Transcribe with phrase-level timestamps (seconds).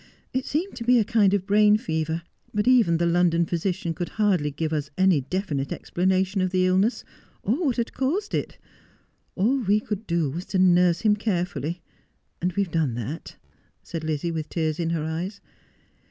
[0.33, 2.23] It seemed to be a kind of brain fever;
[2.55, 7.03] but even the London physician could hardly give us any definite explanation of the illness,
[7.43, 8.57] or what had caused it.
[9.35, 11.83] All we could do was to nurse him carefully,
[12.41, 13.35] and we have done that,'
[13.83, 15.39] said Lizzie, with tears in her eyes.